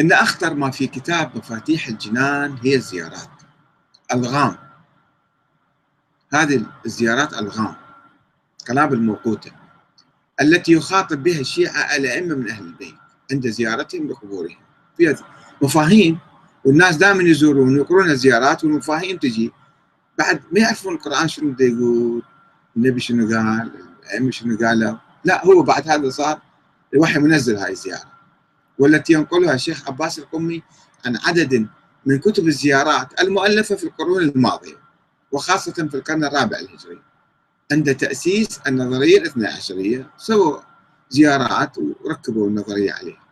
إن 0.00 0.12
أخطر 0.12 0.54
ما 0.54 0.70
في 0.70 0.86
كتاب 0.86 1.36
مفاتيح 1.36 1.88
الجنان 1.88 2.56
هي 2.62 2.74
الزيارات. 2.74 3.28
الغام. 4.12 4.56
هذه 6.32 6.66
الزيارات 6.86 7.34
الغام. 7.34 7.74
قنابل 8.68 9.00
موقوته 9.00 9.52
التي 10.40 10.72
يخاطب 10.72 11.22
بها 11.22 11.40
الشيعة 11.40 11.96
الأئمة 11.96 12.34
من 12.34 12.50
أهل 12.50 12.64
البيت 12.64 12.94
عند 13.32 13.48
زيارتهم 13.48 14.08
لقبورهم. 14.08 14.56
فيها 14.96 15.16
مفاهيم 15.62 16.18
والناس 16.64 16.96
دائما 16.96 17.22
يزورون 17.22 17.74
ويقرون 17.78 18.10
الزيارات 18.10 18.64
والمفاهيم 18.64 19.16
تجي 19.16 19.52
بعد 20.18 20.42
ما 20.52 20.60
يعرفون 20.60 20.94
القرآن 20.94 21.28
شنو 21.28 21.52
بده 21.52 21.64
يقول 21.64 22.22
النبي 22.76 23.00
شنو 23.00 23.36
قال 23.36 23.70
الأئمة 24.04 24.30
شنو 24.30 24.58
قالوا. 24.58 24.96
لا 25.24 25.46
هو 25.46 25.62
بعد 25.62 25.88
هذا 25.88 26.10
صار 26.10 26.40
الوحي 26.94 27.18
منزل 27.18 27.56
هاي 27.56 27.72
الزيارة. 27.72 28.09
والتي 28.80 29.12
ينقلها 29.12 29.54
الشيخ 29.54 29.88
عباس 29.88 30.18
القمي 30.18 30.62
عن 31.06 31.16
عدد 31.16 31.68
من 32.06 32.18
كتب 32.18 32.48
الزيارات 32.48 33.20
المؤلفة 33.20 33.76
في 33.76 33.84
القرون 33.84 34.22
الماضية 34.22 34.76
وخاصة 35.32 35.72
في 35.72 35.94
القرن 35.94 36.24
الرابع 36.24 36.58
الهجري. 36.58 37.02
عند 37.72 37.94
تأسيس 37.94 38.60
النظرية 38.66 39.18
الاثنى 39.18 39.46
عشرية 39.46 40.10
سووا 40.16 40.60
زيارات 41.10 41.78
وركبوا 41.78 42.48
النظرية 42.48 42.92
عليها. 42.92 43.22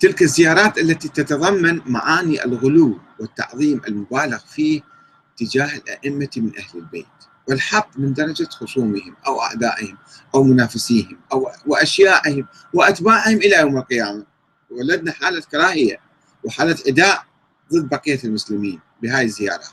تلك 0.00 0.22
الزيارات 0.22 0.78
التي 0.78 1.08
تتضمن 1.08 1.80
معاني 1.86 2.44
الغلو 2.44 2.98
والتعظيم 3.20 3.80
المبالغ 3.88 4.38
فيه 4.38 4.80
تجاه 5.36 5.76
الأئمة 5.76 6.30
من 6.36 6.52
أهل 6.58 6.78
البيت. 6.78 7.31
والحط 7.48 7.88
من 7.96 8.12
درجة 8.12 8.48
خصومهم 8.50 9.16
أو 9.26 9.42
أعدائهم 9.42 9.98
أو 10.34 10.42
منافسيهم 10.44 11.20
أو 11.32 11.50
وأشيائهم 11.66 12.46
وأتباعهم 12.74 13.36
إلى 13.36 13.56
يوم 13.56 13.76
القيامة. 13.76 14.26
ولدنا 14.70 15.12
حالة 15.12 15.40
كراهية 15.40 16.00
وحالة 16.44 16.76
عداء 16.86 17.24
ضد 17.72 17.88
بقية 17.88 18.20
المسلمين 18.24 18.80
بهاي 19.02 19.24
الزيارات. 19.24 19.68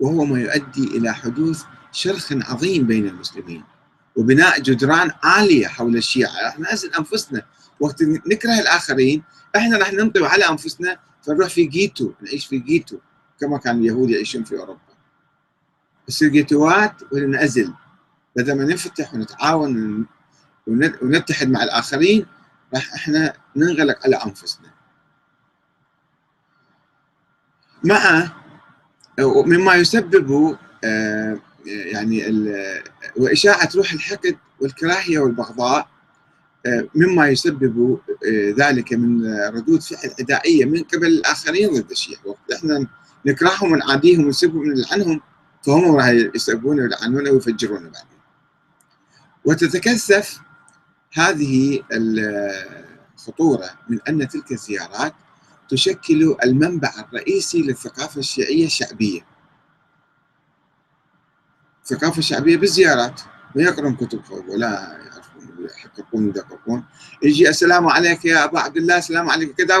وهو 0.00 0.24
ما 0.24 0.40
يؤدي 0.40 0.84
إلى 0.84 1.14
حدوث 1.14 1.62
شرخ 1.92 2.32
عظيم 2.32 2.86
بين 2.86 3.08
المسلمين 3.08 3.64
وبناء 4.16 4.60
جدران 4.60 5.10
عالية 5.22 5.66
حول 5.66 5.96
الشيعة. 5.96 6.44
راح 6.44 6.58
نعزل 6.58 6.94
أنفسنا 6.94 7.42
وقت 7.80 8.02
نكره 8.02 8.58
الآخرين 8.58 9.22
إحنا 9.56 9.78
راح 9.78 9.92
ننطوي 9.92 10.26
على 10.26 10.48
أنفسنا 10.48 10.98
فنروح 11.22 11.48
في 11.48 11.64
جيتو 11.64 12.12
نعيش 12.22 12.46
في 12.46 12.58
جيتو 12.58 12.98
كما 13.40 13.58
كان 13.58 13.78
اليهود 13.78 14.10
يعيشون 14.10 14.44
في 14.44 14.58
أوروبا. 14.58 14.91
بس 16.08 16.22
الجيتوات 16.22 16.94
وننعزل 17.12 17.72
بدل 18.36 18.56
ما 18.58 18.64
ننفتح 18.64 19.14
ونتعاون 19.14 20.06
ونتحد 21.02 21.50
مع 21.50 21.62
الآخرين 21.62 22.26
راح 22.74 22.94
إحنا 22.94 23.32
ننغلق 23.56 23.98
على 24.04 24.16
أنفسنا. 24.16 24.70
مع 27.84 28.32
مما 29.20 29.74
يسبب 29.74 30.58
آه، 30.84 31.38
يعني 31.66 32.24
وإشاعة 33.16 33.68
روح 33.76 33.92
الحقد 33.92 34.36
والكراهية 34.60 35.18
والبغضاء 35.18 35.88
آه، 36.66 36.88
مما 36.94 37.28
يسبب 37.28 37.98
آه، 38.26 38.54
ذلك 38.58 38.92
من 38.92 39.34
ردود 39.48 39.82
فعل 39.82 40.10
عدائية 40.20 40.64
من 40.64 40.82
قبل 40.82 41.06
الآخرين 41.06 41.70
ضد 41.70 41.90
الشيعة. 41.90 42.36
إحنا 42.54 42.86
نكرههم 43.26 43.72
ونعاديهم 43.72 44.24
ونسبهم 44.24 44.60
ونلعنهم 44.60 45.20
فهم 45.66 45.96
راح 45.96 46.08
يسبون 46.08 46.80
ويلعنون 46.80 47.28
ويفجرون 47.28 47.82
بعدين. 47.82 48.22
وتتكثف 49.44 50.40
هذه 51.12 51.82
الخطورة 51.92 53.70
من 53.88 53.98
أن 54.08 54.28
تلك 54.28 54.52
الزيارات 54.52 55.14
تشكل 55.68 56.36
المنبع 56.44 56.92
الرئيسي 56.98 57.62
للثقافة 57.62 58.18
الشيعية 58.18 58.66
الشعبية. 58.66 59.20
الثقافة 61.82 62.18
الشعبية 62.18 62.56
بالزيارات. 62.56 63.20
ما 63.54 63.62
يقرون 63.62 63.96
كتب 63.96 64.22
ولا 64.48 64.98
يعرفون 65.04 65.66
يحققون 65.76 66.24
ويدققون 66.24 66.84
يجي 67.22 67.48
السلام 67.48 67.86
عليك 67.86 68.24
يا 68.24 68.44
أبا 68.44 68.60
عبد 68.60 68.76
الله 68.76 68.98
السلام 68.98 69.30
عليك 69.30 69.54
كذا 69.54 69.76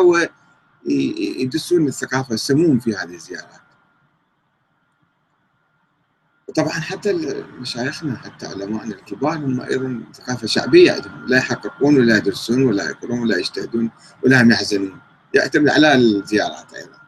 ويدسون 0.86 1.88
الثقافة 1.88 2.34
السموم 2.34 2.78
في 2.80 2.94
هذه 2.94 3.14
الزيارات. 3.14 3.60
طبعا 6.56 6.68
حتى 6.68 7.42
مشايخنا 7.58 8.16
حتى 8.16 8.46
علماءنا 8.46 8.94
الكبار 8.94 9.36
هم 9.36 9.60
أيضا 9.60 10.02
ثقافة 10.14 10.46
شعبية 10.46 10.92
عندهم 10.92 11.26
لا 11.26 11.36
يحققون 11.36 11.96
ولا 11.96 12.16
يدرسون 12.16 12.62
ولا 12.62 12.90
يقرون 12.90 13.18
ولا 13.18 13.36
يجتهدون 13.36 13.90
ولا 14.24 14.42
هم 14.42 14.50
يحزنون. 14.50 15.00
يعتمد 15.34 15.68
على 15.68 15.94
الزيارات 15.94 16.74
أيضا. 16.74 16.98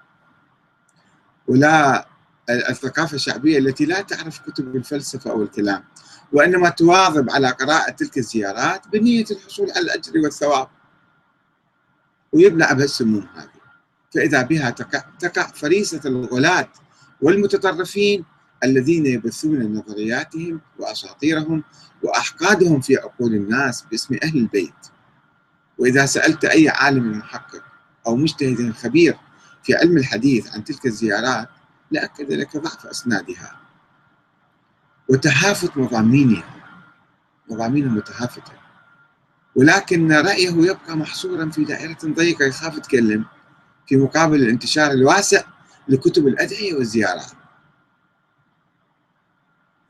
ولا 1.49 2.07
الثقافة 2.51 3.15
الشعبية 3.15 3.59
التي 3.59 3.85
لا 3.85 4.01
تعرف 4.01 4.39
كتب 4.39 4.77
الفلسفة 4.77 5.31
أو 5.31 5.43
الكلام 5.43 5.85
وإنما 6.33 6.69
تواظب 6.69 7.31
على 7.31 7.49
قراءة 7.49 7.91
تلك 7.91 8.19
الزيارات 8.19 8.89
بنية 8.89 9.25
الحصول 9.31 9.71
على 9.71 9.81
الأجر 9.81 10.19
والثواب. 10.19 10.69
ويبلع 12.33 12.73
بها 12.73 12.85
السموم 12.85 13.27
هذه. 13.35 13.49
فإذا 14.15 14.43
بها 14.43 14.71
تقع, 14.71 15.05
تقع 15.19 15.47
فريسة 15.47 16.01
الغلاة 16.05 16.69
والمتطرفين 17.21 18.25
الذين 18.65 19.07
يبثون 19.07 19.75
نظرياتهم 19.75 20.61
وأساطيرهم 20.79 21.65
وأحقادهم 22.03 22.81
في 22.81 22.97
عقول 22.97 23.35
الناس 23.35 23.85
باسم 23.91 24.17
أهل 24.23 24.39
البيت. 24.39 24.75
وإذا 25.79 26.07
سألت 26.07 26.45
أي 26.45 26.69
عالم 26.69 27.19
محقق 27.19 27.63
أو 28.07 28.17
مجتهد 28.17 28.73
خبير 28.73 29.17
في 29.63 29.75
علم 29.75 29.97
الحديث 29.97 30.55
عن 30.55 30.65
تلك 30.65 30.87
الزيارات 30.87 31.49
لاكد 31.91 32.33
لك 32.33 32.57
ضعف 32.57 32.87
أسنادها. 32.87 33.61
وتهافت 35.09 35.77
مضامينها 35.77 36.55
مضامين 37.51 37.89
متهافتة. 37.89 38.53
ولكن 39.55 40.13
رأيه 40.13 40.51
يبقى 40.51 40.97
محصورا 40.97 41.51
في 41.51 41.65
دائرة 41.65 41.99
ضيقة 42.05 42.45
يخاف 42.45 42.77
يتكلم 42.77 43.25
في 43.87 43.97
مقابل 43.97 44.43
الانتشار 44.43 44.91
الواسع 44.91 45.43
لكتب 45.89 46.27
الأدعية 46.27 46.75
والزيارات. 46.75 47.33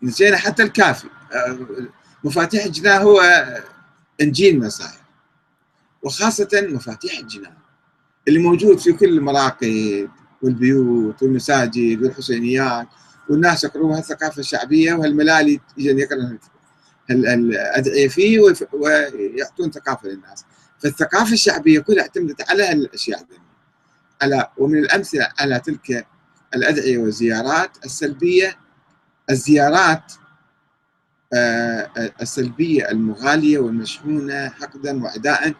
نسينا 0.04 0.36
حتى 0.36 0.62
الكافي. 0.62 1.08
آه، 1.32 1.58
مفاتيح 2.24 2.64
الجنان 2.64 3.02
هو 3.02 3.20
إنجيل 4.20 4.60
مصائر 4.60 5.00
وخاصة 6.02 6.48
مفاتيح 6.54 7.18
الجنان 7.18 7.52
اللي 8.28 8.38
موجود 8.38 8.78
في 8.78 8.92
كل 8.92 9.08
المراقد 9.08 10.08
والبيوت 10.42 11.22
والمساجد 11.22 12.02
والحسينيات 12.02 12.86
والناس 13.28 13.64
يقرون 13.64 13.98
الثقافة 13.98 14.40
الشعبية 14.40 14.94
وهالملالي 14.94 15.60
يجي 15.78 16.00
يقرأ 16.00 16.38
الأدعية 17.10 18.08
فيه 18.08 18.40
ويعطون 18.72 19.70
ثقافة 19.70 20.08
للناس. 20.08 20.44
فالثقافة 20.78 21.32
الشعبية 21.32 21.80
كلها 21.80 22.02
اعتمدت 22.02 22.50
على 22.50 22.62
هالأشياء 22.62 23.26
على 24.22 24.48
ومن 24.58 24.78
الأمثلة 24.78 25.28
على 25.38 25.60
تلك 25.60 26.06
الأدعية 26.54 26.98
والزيارات 26.98 27.70
السلبية 27.84 28.56
الزيارات 29.30 30.12
آه، 31.36 31.90
السلبية 32.22 32.90
المغالية 32.90 33.58
والمشحونة 33.58 34.48
حقدا 34.48 35.02
وعداء 35.04 35.54